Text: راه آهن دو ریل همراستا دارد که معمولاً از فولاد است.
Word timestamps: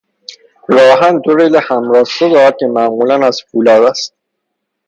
راه 0.73 0.91
آهن 0.95 1.15
دو 1.23 1.31
ریل 1.37 1.55
همراستا 1.67 2.29
دارد 2.29 2.55
که 2.59 2.67
معمولاً 2.67 3.27
از 3.27 3.41
فولاد 3.51 3.83
است. 3.83 4.13